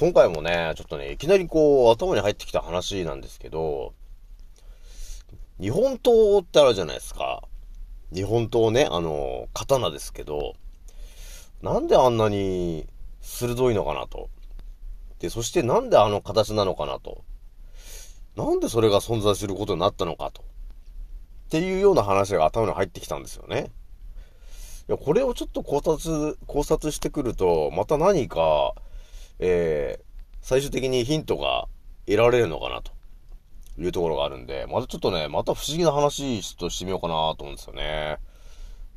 [0.00, 3.92] 今回もね、ちょっとね、いきなりこう、頭に入ってきた話なんですけど、
[5.60, 7.42] 日本刀ってあるじゃないですか。
[8.10, 10.54] 日本刀ね、あの、刀ですけど、
[11.60, 12.86] なんであんなに
[13.20, 14.30] 鋭いのかなと。
[15.18, 17.22] で、そしてなんであの形なのかなと。
[18.36, 20.40] なんでそれが存在することになったのかと。
[20.40, 20.44] っ
[21.50, 23.70] ていうような話が頭に入ってきたんですよね。
[24.88, 28.72] いや、これをちょっと考察、考察してくると、また何か、
[29.42, 31.66] えー、最終的にヒントが
[32.06, 32.92] 得られるのかなと
[33.78, 38.18] いうところがあるんで、またちょっとね、また不思議な話ちょっとしてみようかなと思うんですよね。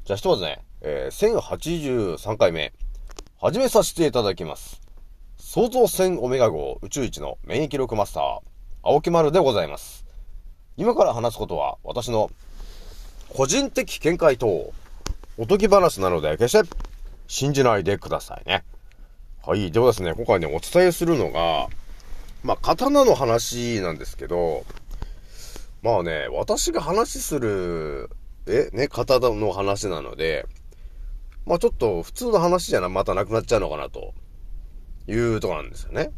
[0.04, 2.74] じゃあひとまずね、えー、1083回目、
[3.40, 4.82] 始めさせていただきます。
[5.38, 8.40] 創造船オメガ号宇宙一の免疫力マスター、
[8.82, 10.06] 青木丸でございます。
[10.76, 12.32] 今から話すことは私の
[13.30, 14.74] 個人的見解と
[15.38, 16.70] おとぎ話なので決して
[17.28, 18.64] 信じないでくださいね。
[19.46, 19.72] はい。
[19.72, 21.68] ではですね、今回ね、お伝えするのが、
[22.44, 24.64] まあ、刀の話なんですけど、
[25.82, 28.10] まあね、私が話する、
[28.48, 30.46] え、ね、刀の話なので、
[31.46, 34.14] まあちょっと普通の話じゃな、またなくなっちゃうのかなと
[35.08, 36.12] いうとこなんですよね。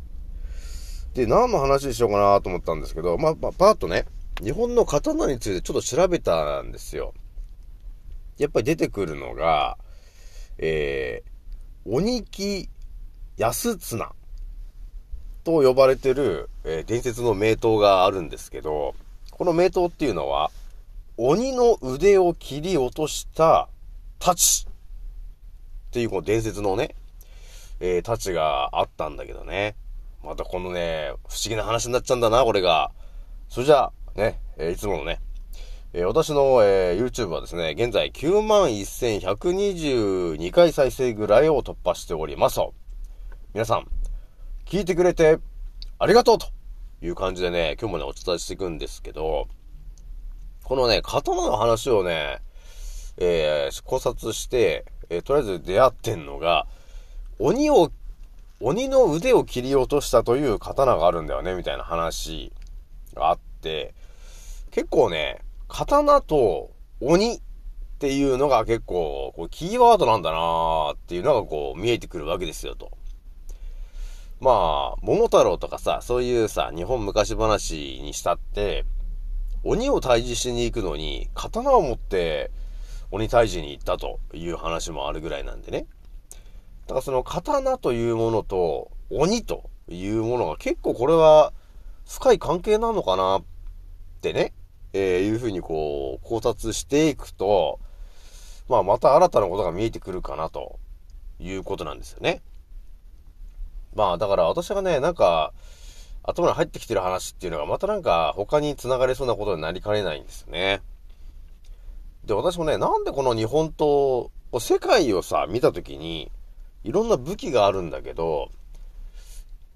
[1.15, 4.05] で、何の話しようかなと思ったんですけど、まあ、パーッとね、
[4.43, 7.15] 日本の刀についてちょっと調べたんですよ。
[8.37, 9.79] やっぱり出てくるのが、
[10.59, 12.69] えー、鬼木
[13.37, 14.13] 安綱
[15.43, 18.95] と呼ばれてる、えー、伝説の名刀があるんですけど、
[19.31, 20.51] この名刀っていうのは、
[21.17, 23.69] 鬼の腕を切り落とした
[24.19, 24.73] 太刀っ
[25.91, 26.95] ていうこの伝説のね、
[27.79, 29.75] えー、太刀があったんだけどね。
[30.23, 32.91] またこのね、不思議な話になっちゃうんだな、これが。
[33.49, 35.21] それじゃあ、ね、えー、いつものね、
[35.93, 42.59] えー、私の、えー、YouTube はですね、現在91,122回再生ぐらいを突破しております
[43.55, 43.87] 皆さん、
[44.65, 45.39] 聞いてくれて
[45.97, 46.47] ありがとうと
[47.01, 49.47] いう感じでね、今日もね、お伝えしていくんですけど、
[50.65, 52.41] このね、刀の話をね、
[53.15, 56.67] えー、考察して、えー、とりあえず出会ってんのが、
[57.39, 57.93] 鬼を、
[58.59, 62.51] 鬼の腕を切り落としたという刀があるんだよね、みたいな話
[63.13, 63.95] があって、
[64.71, 65.39] 結構ね、
[65.69, 67.39] 刀と鬼っ
[67.99, 72.91] ていうのが結構、こう、キーワードなんだなーっていうのがこう、見えてくるわけですよと。
[74.45, 78.85] まあ、桃太郎とかさ、そういうさ、日本昔話にしたって、
[79.63, 82.51] 鬼を退治しに行くのに、刀を持って
[83.09, 85.87] 鬼退治に行ったという話もあるぐらいなんでね。
[86.85, 91.51] だからその刀というものと鬼というものが結構これは
[92.07, 93.43] 深い関係なのかなっ
[94.21, 94.53] てね、
[94.93, 97.79] えー、いうふうにこう考察していくと、
[98.69, 100.77] まあまた新たなことが見えてくるかなと
[101.39, 102.43] いうことなんですよね。
[103.95, 105.53] まあだから私がね、なんか
[106.23, 110.81] 頭に入ってきてる話っていうのがまたなんか他に繋がれそうなことになりかねないんですよね。
[112.25, 116.31] で、私もね、なんでこの日本刀、世界をさ、見たときに、
[116.83, 118.49] いろんな武器があるんだけど、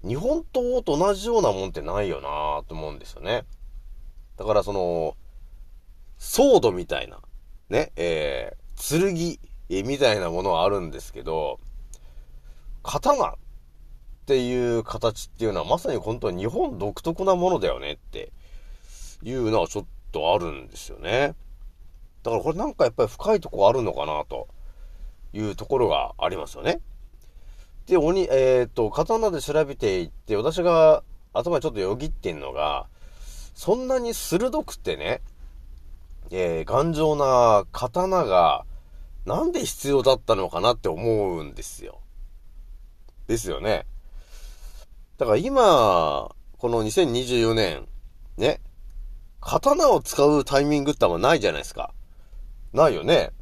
[0.02, 3.44] 日本刀と同じようなもんってないよなぁと思うんですよね。
[4.36, 5.16] だからその、
[6.18, 7.20] ソードみたいな、
[7.68, 9.38] ね、えー、剣、
[9.68, 11.60] えみたいなものはあるんですけど、
[12.82, 13.34] 刀っ
[14.30, 18.30] ていう形っていうのはまさに本当に日本独特なものだよねって
[19.24, 21.34] いうのはちょっとあるんですよね。
[22.22, 24.46] だからこれなんかやっぱり深いとこあるのかなと
[25.32, 26.80] いうところがありますよね。
[27.88, 32.86] で、鬼、えっ、ー、と、刀で調べていって、私が頭にちょっとよぎってんのが、
[33.56, 35.22] そんなに鋭くてね、
[36.30, 38.64] えー、頑丈な刀が、
[39.26, 41.98] なんで必要だったのかなって思うんですよ。
[43.26, 43.86] ですよね。
[45.20, 47.86] だから今、この2024年、
[48.38, 48.58] ね、
[49.38, 51.92] 刀を使うタイミングってあんまないじゃないですか。
[52.72, 53.32] ないよね。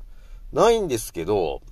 [0.53, 1.63] ないんですけど、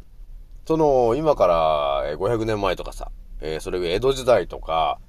[0.64, 3.10] その、今から500年前とかさ、
[3.40, 5.00] えー、それが江戸時代とか、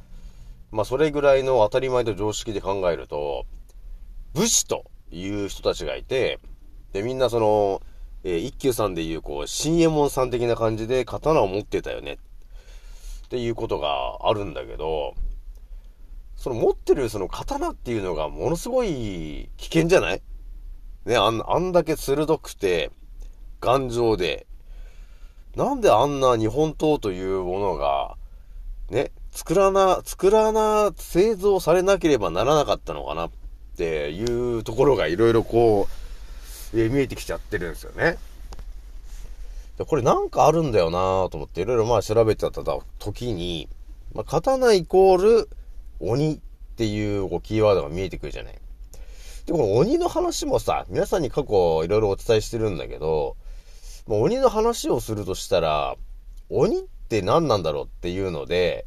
[0.72, 3.46] まあそれぐらいの当たり前と常識で考えると、
[4.34, 6.40] 武士という人たちがいて、
[6.92, 7.84] で、みんなその、
[8.24, 12.18] えー、一休さんでいう、こう、新右衛門さん的な感じで刀を持ってたよね。
[13.28, 15.14] っていうことがあるんだけど、
[16.38, 20.22] その持ってるその刀っていうのがものすごい危険じゃない？
[21.06, 22.90] ね、あんあんだけ鋭くて、
[23.60, 24.48] 頑丈で、
[25.58, 28.16] なんであんな日本刀というものが、
[28.90, 33.32] ね、作らな、作らな、製造されなければならなかったのかなっ
[33.76, 35.90] ていうところがいろいろこ
[36.74, 38.18] う、え見えてきちゃってるんですよね。
[39.78, 42.64] で、これなんかあるんだよなと思っていろいろまあ調べてた
[43.00, 43.70] 時に、
[44.14, 45.50] まあ、刀イコール
[46.00, 46.40] 鬼っ
[46.76, 48.54] ていうこうキーワードが見えてくるじゃない。
[49.46, 53.38] で、この鬼の話もさ、皆さんに過去いろいろお伝えしてるんだけど、
[54.08, 55.96] もう鬼の話をするとしたら、
[56.50, 58.86] 鬼って何なんだろうっていうので、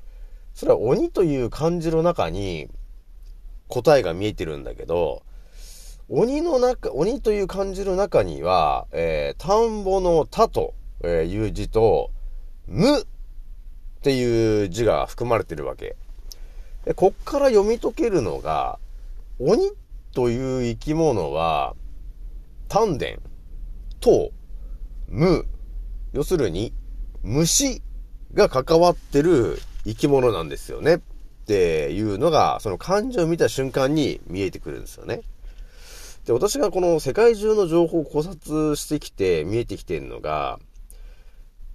[0.54, 2.68] それは鬼という漢字の中に
[3.68, 5.22] 答えが見えてるんだけど、
[6.08, 12.10] 鬼の中、鬼という漢字の中には、えー、田んぼの田とえいう字と、
[12.66, 13.04] 無っ
[14.02, 15.96] ていう字が含まれてるわけ。
[16.84, 18.78] で、こっから読み解けるのが、
[19.38, 19.72] 鬼
[20.12, 21.74] という生き物は、
[22.68, 23.06] 丹田
[24.00, 24.30] と、
[25.08, 25.46] 無、
[26.12, 26.72] 要するに、
[27.22, 27.82] 虫
[28.32, 30.96] が関わってる生き物なんですよね。
[30.96, 31.00] っ
[31.46, 35.22] ていうのが、その漢字を見た瞬間に見えてくるんですよね。
[36.24, 40.60] で、私がこの世界中の情報を考察してきて見えてきてるのが、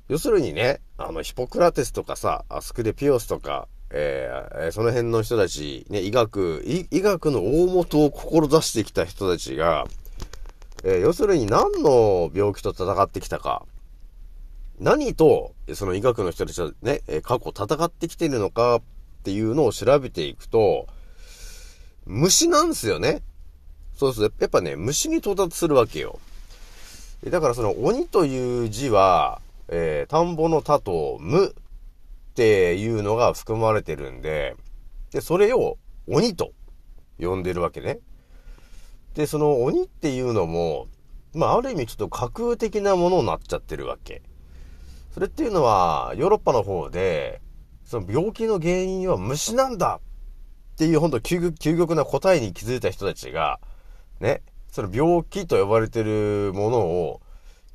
[0.07, 9.86] 要するにね、あの、ヒポクラテスとかさ、アスクレピオスとか、えー、その辺の人たち、ね、医学、医学の大元を志してきた人たちが、
[10.84, 13.66] えー、要するに何の病気と戦ってきたか、
[14.80, 18.81] 何と、その医学の人たちはね、過去戦ってきてるのかっ
[19.24, 20.88] ていうのを調べていくと、
[22.06, 23.24] 虫なんですよね。
[23.96, 26.19] そうすると、やっぱね、虫に到達するわけよ。
[27.24, 31.54] だからその鬼という字は、えー、田んぼの田と無っ
[32.36, 34.56] ていうのが含まれてるんで、
[35.12, 35.78] で、それを
[36.08, 36.52] 鬼と
[37.20, 38.00] 呼んでるわけね。
[39.14, 40.88] で、その鬼っていうのも、
[41.34, 44.22] まあ、ある意味ちょっと架空的なものになっちゃってるわけ。
[45.14, 47.42] それっていうのは、ヨーロッパの方で、
[47.86, 50.02] その病気の原因は虫なんだ
[50.74, 53.60] っていう、ほんと究極な答えに気づいた人たちが、
[54.20, 57.22] ね、その病気と呼ばれてるものを、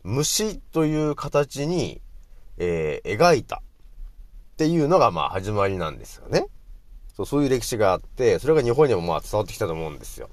[0.03, 2.01] 虫という形に、
[2.59, 3.61] えー、描いたっ
[4.57, 6.47] ていうのが、まあ、始まりなんですよね。
[7.15, 10.29] そう、そういう歴史があって、それが日本にもまあ伝わってきたと思うんですよ。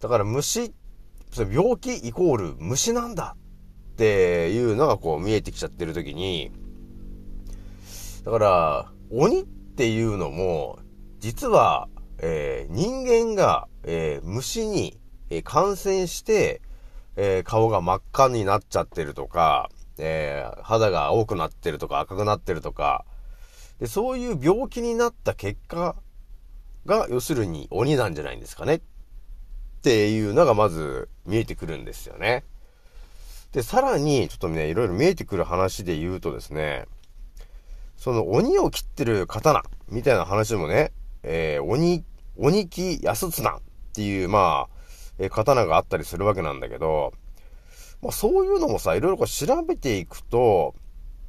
[0.00, 0.72] だから虫、
[1.32, 3.36] そ病気イコール虫なんだ
[3.92, 6.52] っていうのがこう見えてきちゃってる時に、
[8.24, 10.78] だから、鬼っていうのも、
[11.18, 11.88] 実は、
[12.18, 14.98] えー、人間が、えー、虫に、
[15.30, 16.60] えー、感染して、
[17.20, 23.04] え顔が真っ赤になっちゃってるとか、え肌が青くなってるとか赤くなってるとか、
[23.80, 25.96] で、そういう病気になった結果
[26.86, 28.80] が、要するに鬼なんじゃないんですかねっ
[29.82, 32.44] ていうのがまず見えてくるんですよね。
[33.50, 36.86] で、さらに、ちょっとね、いろいろ見えてくる話で言うとですね、
[37.96, 40.92] その鬼を切ってる刀みたいな話もね、
[41.24, 42.04] えー、鬼、
[42.36, 43.60] 鬼木安綱っ
[43.92, 44.77] ていう、まあ、
[45.18, 47.12] え、刀があったりするわけなんだけど、
[48.02, 50.74] まあそういうのもさ、いろいろこう調べていくと、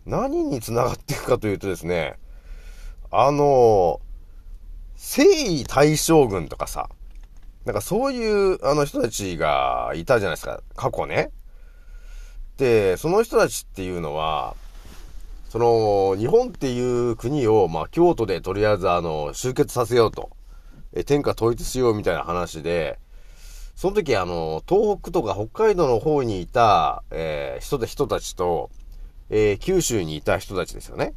[0.05, 2.15] 何に繋がっていくかというとですね、
[3.11, 4.01] あの、
[4.95, 6.89] 征夷大将軍とかさ、
[7.65, 11.31] なんかそういうあの人たちがいたじゃないですか、過去ね。
[12.57, 14.55] で、その人たちっていうのは、
[15.49, 20.29] その、日本っていう国を、まあ、京都でとりあえずあの、集結させようと。
[20.93, 22.99] え、天下統一しようみたいな話で、
[23.79, 28.69] その時あの、東北とか北海道の方にいた、えー、人で人たちと、
[29.29, 31.13] えー、九州にいた人たちですよね。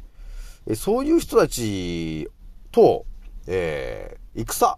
[0.65, 2.29] えそういう人たち
[2.71, 3.05] と、
[3.47, 4.77] えー、戦、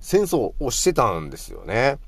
[0.00, 1.98] 戦争をしてたんですよね。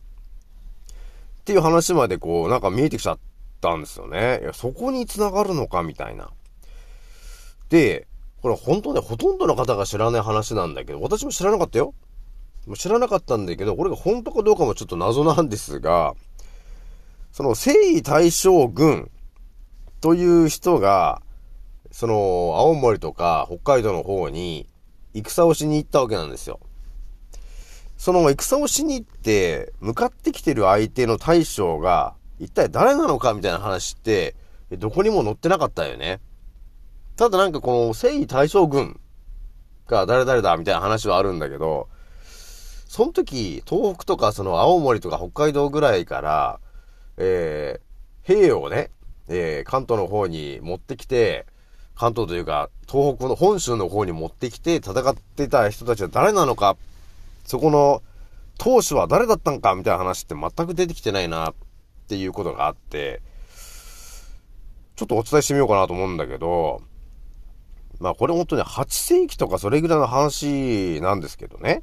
[1.43, 3.19] っていう話までこう、なんか見えてきちゃっ
[3.61, 4.41] たんですよね。
[4.43, 6.29] いや、そこに繋がるのかみたいな。
[7.69, 8.09] で、
[8.43, 11.95] これ本当ね、ほとんどの方が知らない話なんだけど、私も知らなかったよ。
[12.77, 16.15] 知らなかったんだけど、これが本当かどうかもちょっと謎なんですが、
[17.33, 19.11] その征夷大将軍
[20.01, 21.23] という人が、
[21.91, 22.15] その、
[22.57, 24.69] 青森とか北海道の方に
[25.15, 26.61] 戦をしに行ったわけなんですよ。
[27.97, 34.37] その戦をしに行って、向かってきてる相手の大将が、一体誰なのかみたいな話って、
[34.79, 36.21] どこにも載ってなかったよね。
[37.17, 39.01] ただなんかこの征夷大将軍
[39.89, 41.89] が誰々だみたいな話はあるんだけど、
[42.89, 46.59] その時、東北とかその青森とか北海道ぐらいから、
[47.19, 48.91] えー、兵をね、
[49.29, 51.47] えー、関東の方に持ってきて、
[51.95, 56.79] 関東というか、東北の本州の方に持ってきて戦ってた人たちは誰なのか、
[57.45, 58.03] そこの
[58.57, 61.55] 当主は誰だったんかみたいな話って全く出てきてないなっ
[62.09, 63.21] ていうことがあって、
[64.97, 66.81] ちょっとお伝えしてみようかなと思うんだけど、
[68.01, 71.83] まあこれ本当に8世紀とかそれぐらいの話なんですけどね。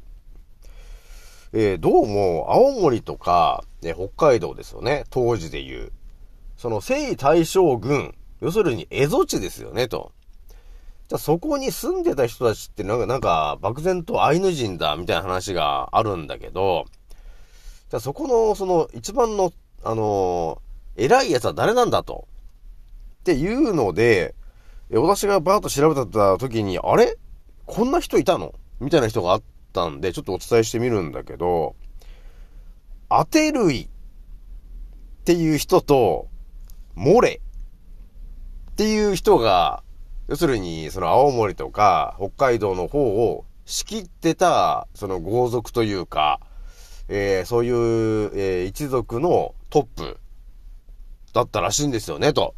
[1.57, 5.05] えー、どうも青森とか、ね、北海道ですよね。
[5.09, 5.91] 当時で言う。
[6.57, 10.11] その征夷大将軍、要するに蝦夷地ですよね、と。
[11.07, 16.87] じゃあそこに住んでた人たちってなんか、なんか、漠然とアイヌ人だ、みたいな話があるんだけど、
[17.89, 19.53] じゃあそこの、その、一番の、
[19.85, 22.27] あのー、偉い奴は誰なんだと。
[23.21, 24.35] っていうので、
[24.91, 27.15] 私がバーッと調べた時に、あれ？
[27.65, 28.53] こんな人いたの？
[28.81, 29.41] みたいな人があっ
[29.75, 31.75] たんで、ちょっとお伝えしてみるんだけど、
[33.09, 33.87] アテルイっ
[35.25, 36.29] ていう人と、
[36.95, 37.41] モレ
[38.71, 39.83] っていう人が、
[40.29, 46.39] 要するに、その青森とか北海道の方を仕切ってた、その豪族というか、
[47.09, 50.17] えー、そういう、えー、一族のトップ
[51.33, 52.55] だったらしいんですよね、と。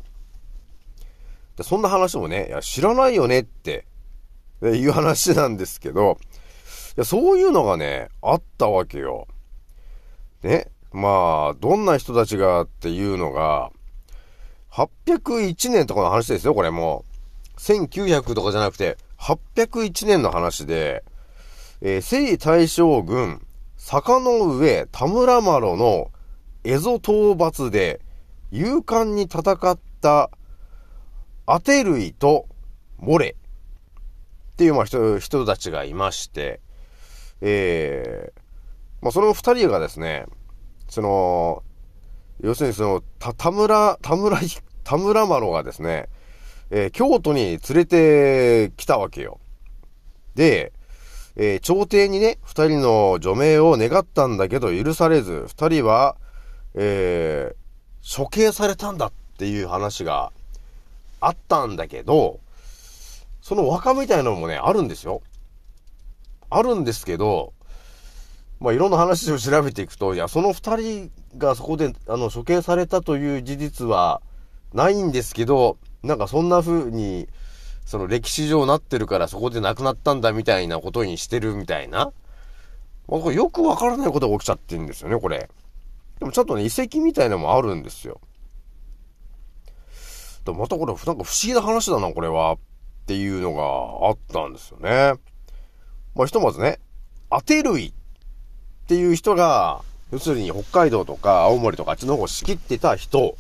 [1.58, 3.86] でそんな話もね、いや、知らないよねって、
[4.64, 6.18] いう話なんですけど、
[6.98, 9.28] や、そういうのがね、あったわけよ。
[10.44, 10.68] ね。
[10.92, 13.72] まあ、どんな人たちがっていうのが、
[14.72, 17.06] 801年とかの話ですよ、これも。
[17.58, 21.04] 1900とかじゃなくて、801年の話で、
[21.82, 23.46] えー、征大将軍、
[23.78, 26.12] 坂の上田村麻呂の
[26.64, 28.02] 蝦夷討伐で
[28.52, 30.30] 勇敢に戦った
[31.46, 32.48] アテルイと
[32.98, 33.36] モレ
[34.54, 36.60] っていう、まあ人、人たちがいまして、
[37.42, 38.42] えー、
[39.02, 40.26] まあ、その二人がですね、
[40.90, 41.64] その、
[42.42, 44.40] 要するにその、田村、田村、
[44.84, 46.10] 田村麻呂がですね、
[46.70, 49.40] えー、京都に連れてきたわけよ。
[50.36, 50.74] で、
[51.36, 56.16] えー、朝廷にね、二人の除名を願ったんだけど許されず、二人は、
[56.74, 60.32] えー、処刑されたんだっていう話が
[61.20, 62.40] あったんだけど、
[63.42, 65.22] その和歌みたいなのもね、あるんですよ。
[66.50, 67.54] あるんですけど、
[68.60, 74.22] まあ、いろんな話を調べていくと、いや、その二人がそこで、あの、処刑されたという事実は
[74.74, 77.28] ないんですけど、なんかそんな風に、
[77.86, 82.12] その歴史上なってるからそこで亡くなったんだみたいなことにしてるみたいな。
[83.08, 85.50] まあ、これよくわからないことが起きちゃってるんですよね、これ。
[86.20, 88.20] でもちょっとね、遺跡みたいなのもあるんですよ。
[90.46, 92.54] でまたこれ、なんか不思議な話だな、これは。
[92.54, 92.58] っ
[93.06, 95.14] ていうのがあったんですよね。
[96.18, 96.80] まあ、ひとまずね、
[97.30, 97.94] アテルイっ
[98.88, 99.82] ていう人が、
[100.12, 103.38] 要するに北海道とか青森とかあっちの方を仕切ってた人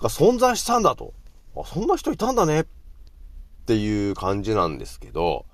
[0.00, 1.12] が存在したんだと。
[1.56, 2.64] あ、そんな人いたんだねっ
[3.66, 5.46] ていう感じなんですけど、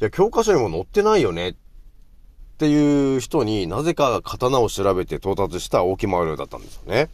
[0.00, 1.54] いや、教科書にも載ってないよねっ
[2.58, 7.08] ていう人になぜか刀を調べて到達した大木丸だったんですよね。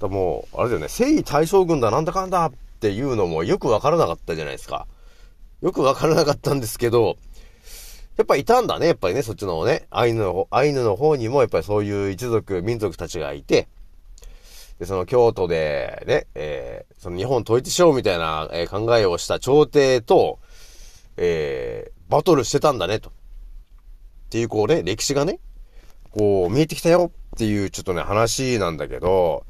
[0.00, 4.88] だもう、あれだよね、征夷大将軍だなんだかんだっていうのもよくわからなかったじゃないですか。
[5.62, 7.16] よくわからなかったんですけど、
[8.16, 13.68] やっぱいたんだね、やっぱりね、そっちのね、アイヌの、アイヌの方にもやっぱりそういう一族、民族たちがいて、
[14.78, 20.38] で、その京都でね、えー、その日本統一しようみたいな、え、考えをした朝廷と、
[21.16, 23.10] えー、バトルしてたんだね、と。
[23.10, 23.12] っ
[24.30, 25.38] ていうこうね、歴史がね、
[26.10, 29.44] こう見えてきたよっていうちょっとね、話なんだけど、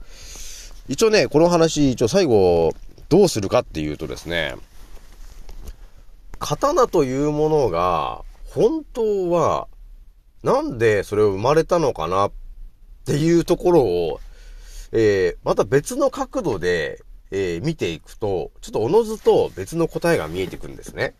[0.88, 2.72] 一応ね、この話、一応最後、
[3.08, 4.56] どうするかっていうとですね、
[6.38, 8.24] 刀というものが、
[8.56, 9.68] 本当は、
[10.42, 12.32] なんでそれを生まれたのかなっ
[13.04, 14.20] ていうところを、
[14.92, 21.14] えー、また別の角度で、えー、見ていくと、ちょっとおのずと別の答えが見えてくるんですね。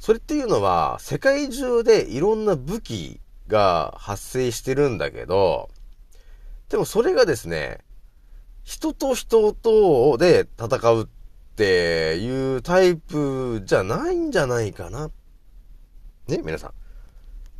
[0.00, 5.68] それっていうのは、世界中でいろんな武器が発生してるんだけど、
[6.68, 7.78] でもそれがですね、
[8.64, 11.06] 人と人とで戦うっ
[11.54, 15.10] ていうタイプじゃないんじゃないかな。
[16.28, 16.72] ね、皆さん。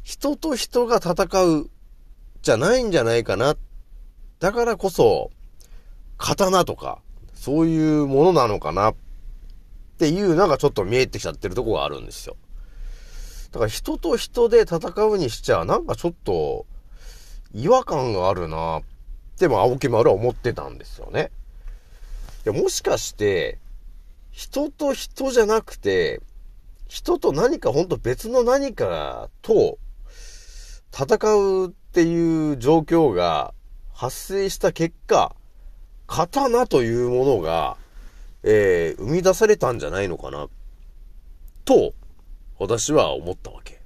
[0.02, 1.70] 人と人が戦う
[2.42, 3.56] じゃないんじゃないかな。
[4.40, 5.30] だからこそ、
[6.18, 7.00] 刀とか、
[7.34, 8.94] そういうものなのかなっ
[9.98, 12.36] ていうのがちょっと見えてきちゃってるとこがあるんですよ。
[13.52, 16.66] だから人と人で戦うにしちゃ、なんかちょっと
[17.54, 18.82] 違和感があるなっ
[19.38, 21.30] ても青木丸は思ってたんですよね。
[22.44, 23.58] でもしかして、
[24.30, 26.20] 人と人じゃなくて、
[26.88, 29.78] 人と何かほんと別の何かと
[30.92, 33.52] 戦うっていう状況が
[33.92, 35.36] 発生した結果、
[36.06, 37.76] 刀というものが、
[38.42, 40.48] えー、生み出されたんじゃないのかな、
[41.64, 41.92] と、
[42.58, 43.80] 私は思ったわけ。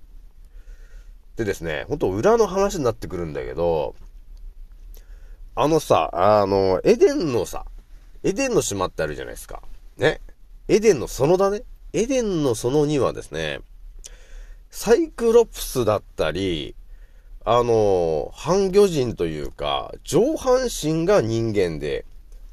[1.37, 3.97] でですね、ほんと裏の話になってくるんだけど、
[5.55, 7.65] あのさ、あの、エデンのさ、
[8.23, 9.63] エデンの島ってあるじゃないですか。
[9.97, 10.21] ね。
[10.69, 11.63] エデンの園だね。
[11.95, 13.61] エデンの園にはですね、
[14.71, 16.75] サイクロプスだったり、
[17.45, 22.07] あの、半魚人というか、上半身が人間で、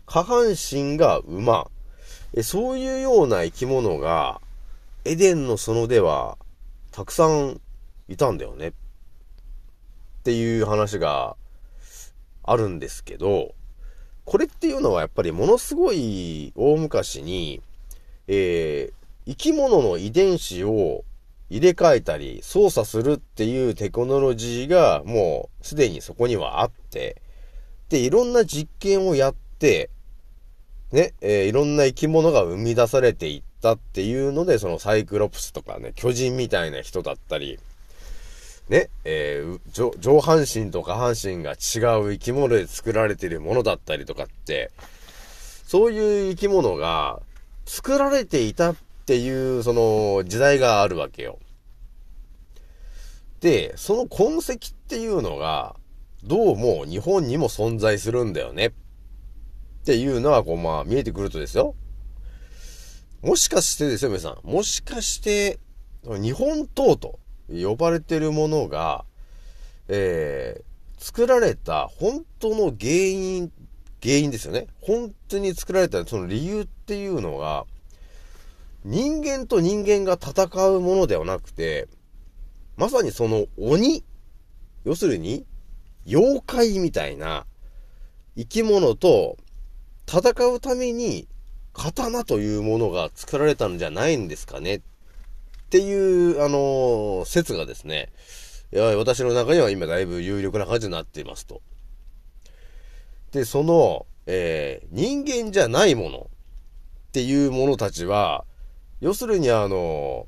[0.05, 1.69] 下半身が馬。
[2.33, 4.41] えそういうような生き物が、
[5.05, 6.37] エデンの園では、
[6.91, 7.61] たくさん
[8.09, 8.67] いたんだよね。
[8.69, 8.71] っ
[10.23, 11.37] ていう話が
[12.43, 13.53] あるんですけど、
[14.25, 17.61] これっていうのはやっぱりものすごい大昔に、
[18.27, 18.98] えー、
[19.29, 21.03] 生き物の遺伝子を
[21.51, 27.21] 入れ替えたり操作するっていうテクノロジーがもうすでにそこにはあって、
[27.89, 29.91] で、いろんな実験をやって、
[30.91, 37.59] ね、えー、いろんな生き物が生み出されていったっていうので、そのサイクロプスとかね、巨人みたいな人だったり、
[38.67, 44.71] ね、えー、上半身と下半身が違う生き物で作られているものだったりとかって、
[45.65, 47.19] そういう生き物が
[47.65, 48.75] 作られていたっ
[49.09, 51.39] ていう、その時代があるわけよ。
[53.39, 55.75] で、その痕跡っていうのが、
[56.23, 58.67] どうも日本にも存在するんだよね。
[58.67, 58.71] っ
[59.83, 61.73] ていうのは、こう、まあ、見えてくるとですよ。
[63.23, 64.47] もしかしてですよ、皆さん。
[64.47, 65.57] もしかして、
[66.03, 67.17] 日本刀と
[67.49, 69.05] 呼ばれてるものが、
[69.87, 73.51] えー、作られた本当の原因、
[74.03, 74.67] 原因ですよね。
[74.81, 77.65] 本当に作られたその理由っていうのが、
[78.89, 81.87] 人間と人間が戦うものではなくて、
[82.75, 84.03] まさにその鬼、
[84.83, 85.45] 要するに、
[86.07, 87.45] 妖怪みたいな
[88.35, 89.37] 生き物と
[90.07, 91.27] 戦うために
[91.73, 94.81] 刀というものが作られたんじゃないんですかねっ
[95.69, 98.11] ていう、あの、説がですね、
[98.73, 101.61] いや私の中には今だいぶ有力な感じになっていますと。
[103.33, 106.17] で、その、えー、人間じゃないもの
[107.09, 108.45] っていうものたちは、
[109.01, 110.27] 要するにあの、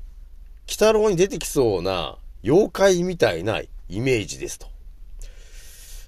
[0.66, 4.66] 鬼太郎に出てきそうな妖怪みたいなイメージですと。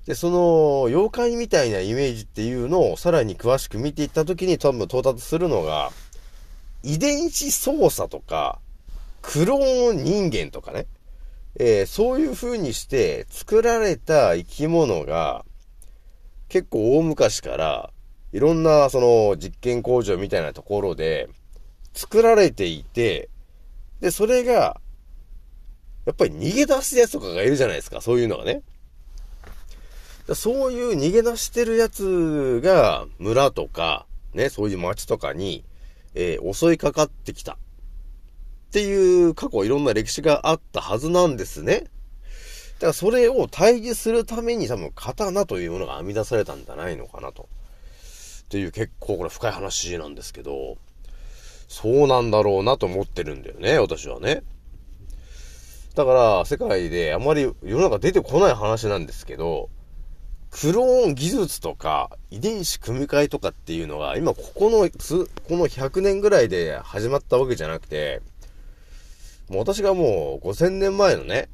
[0.07, 5.93] で、その、妖怪みたいなイメージっていうのをさらに詳しく見ていったときに多分到達するのが、
[6.83, 8.59] 遺伝子操作とか、
[9.23, 10.87] クローン人間とかね、
[11.57, 15.45] えー、そういう風にして作られた生き物が、
[16.49, 17.91] 結構大昔から、
[18.33, 21.29] いろんなその実験工場みたいなところで
[21.95, 23.31] 作られていて、
[24.01, 24.81] で、それが、
[26.05, 28.63] やっぱり逃げ出すやつとかがいるじゃないですか、そういうのがね。
[30.35, 35.65] そういう逃げ出してるやつが、村とか、ね、そういう町とかに、
[36.15, 37.55] えー、襲いかかってきた。
[37.55, 37.57] っ
[38.73, 41.85] ていう過去いろんな歴史があったはずなんですね。
[42.79, 47.49] だからそれを対峙するために多分刀というものが編み出されたんじゃないのかなと。
[48.43, 50.77] っていう結構これ深い話なんですけど、
[51.69, 54.43] そうなんだろうなと思ってるんだよね、私はね。
[55.95, 59.71] だから、世界であまり世の中出てこない話なんですけど、
[60.51, 68.23] クローン技術とか遺伝子組み換えとかっていうのが今ここの、この100年ぐらいで始まったわけじゃなくて、
[69.49, 71.49] もう私がもう5000年前のね、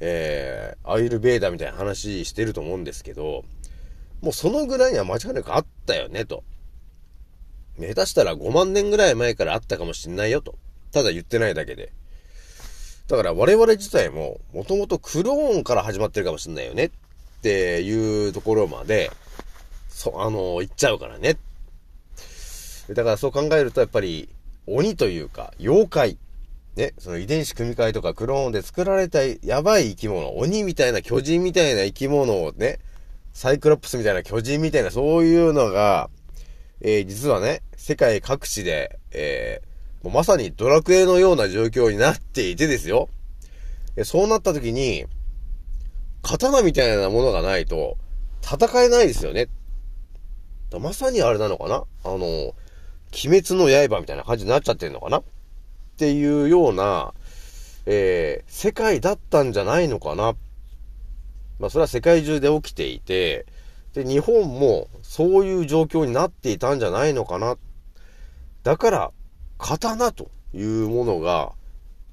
[0.00, 3.44] えー、アイルベーダみたいな話してると思うんですけど、
[4.22, 6.44] もうそのぐらいには間違いなくあったよね、と。
[7.78, 10.56] 下手したら5万年ぐらい前からあったかもしんないよ、と。
[10.92, 11.92] ただ言ってないだけで。
[13.08, 16.86] だから我々自体も、もともとクローンから始まってるかもしんないよね。
[16.86, 16.90] っ
[17.42, 19.10] ていうところまで、
[19.88, 21.36] そ、あの、行っちゃうからね。
[22.90, 24.28] だからそう考えると、やっぱり、
[24.66, 26.18] 鬼というか、妖怪。
[26.76, 32.80] ね、その遺伝子組み換えとかクローンで作られたやばい生き物、鬼みたいな巨人みたいな生き物をね、
[33.32, 36.10] サイクロプスみたいな巨人みたいなそういうのが、
[36.86, 43.08] えー、実はね、世界各地で、えー、もうまさにドラクエのような状況になっていてですよ。
[44.04, 45.06] そうなった時に、
[46.20, 47.96] 刀みたいなものがないと、
[48.42, 49.48] 戦えないですよね。
[50.78, 51.84] まさにあれなのかな？
[52.04, 52.54] あの、鬼
[53.42, 55.20] 滅の刃みたいな感じになっちゃってるのかな？
[55.20, 55.22] っ
[55.96, 57.14] ていうような、
[57.86, 60.34] えー、世界だったんじゃないのかな。
[61.58, 63.46] まあ、それは世界中で起きていて、
[63.94, 67.56] で、日本もそういう状況になっていたんじゃないのかな。
[68.64, 69.12] だから、
[69.56, 71.52] 刀というものが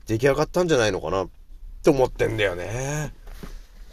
[0.06, 1.30] 出来上がったんじゃないのかなっ
[1.84, 3.13] て思ってんだよね。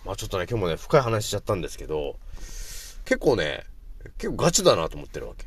[0.05, 2.17] まあちょっとね、今日もね、深い話しちゃったんですけど、
[3.07, 3.65] 結構ね、
[4.19, 5.47] 結構ガチだなと思ってるわけ。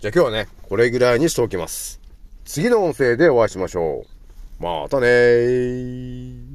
[0.00, 2.00] じゃあ今日はね、これぐらいにしておきます。
[2.44, 4.04] 次の音声でお会いしましょ
[4.60, 4.62] う。
[4.62, 6.45] またねー。